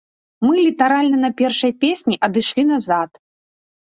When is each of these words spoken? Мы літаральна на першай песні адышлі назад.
Мы 0.45 0.53
літаральна 0.67 1.17
на 1.25 1.29
першай 1.41 1.75
песні 1.83 2.15
адышлі 2.27 2.63
назад. 2.73 3.11